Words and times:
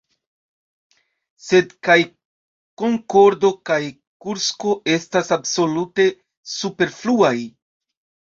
Sed 1.47 1.73
kaj 1.87 1.97
Konkordo 2.83 3.51
kaj 3.71 3.77
Kursko 4.25 4.73
estas 4.95 5.29
absolute 5.39 6.07
superfluaj. 6.57 7.37